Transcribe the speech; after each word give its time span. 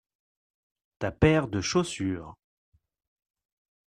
Ta 0.97 1.11
paire 1.11 1.47
de 1.47 1.61
chaussures. 1.61 2.33